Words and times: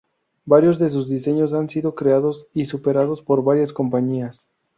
Varios 0.45 0.79
de 0.79 0.89
sus 0.89 1.09
diseños 1.09 1.53
han 1.53 1.69
sido 1.69 1.93
creados 1.93 2.47
y 2.55 2.65
superados 2.65 3.21
por 3.21 3.43
varias 3.43 3.71
compañías. 3.71 4.49